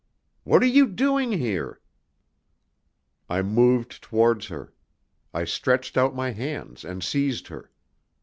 "What 0.45 0.63
are 0.63 0.65
you 0.65 0.87
doing 0.87 1.31
here?" 1.33 1.79
I 3.29 3.43
moved 3.43 4.01
towards 4.01 4.47
her. 4.47 4.73
I 5.31 5.43
stretched 5.45 5.95
out 5.95 6.15
my 6.15 6.31
hands 6.31 6.83
and 6.83 7.03
seized 7.03 7.49
her. 7.49 7.69